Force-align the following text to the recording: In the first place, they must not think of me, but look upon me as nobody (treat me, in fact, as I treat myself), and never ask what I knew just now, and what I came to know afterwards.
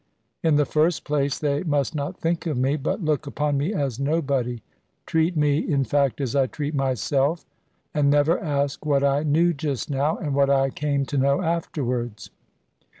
In 0.41 0.55
the 0.55 0.65
first 0.65 1.03
place, 1.03 1.37
they 1.37 1.61
must 1.61 1.93
not 1.93 2.19
think 2.19 2.47
of 2.47 2.57
me, 2.57 2.75
but 2.75 3.05
look 3.05 3.27
upon 3.27 3.55
me 3.59 3.71
as 3.71 3.99
nobody 3.99 4.63
(treat 5.05 5.37
me, 5.37 5.59
in 5.59 5.83
fact, 5.83 6.19
as 6.19 6.35
I 6.35 6.47
treat 6.47 6.73
myself), 6.73 7.45
and 7.93 8.09
never 8.09 8.39
ask 8.39 8.83
what 8.83 9.03
I 9.03 9.21
knew 9.21 9.53
just 9.53 9.91
now, 9.91 10.17
and 10.17 10.33
what 10.33 10.49
I 10.49 10.71
came 10.71 11.05
to 11.05 11.19
know 11.19 11.43
afterwards. 11.43 12.31